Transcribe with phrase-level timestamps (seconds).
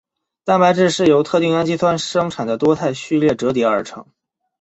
[0.45, 4.07] 蛋白质是由特定氨基酸生成的多肽序列折叠而成。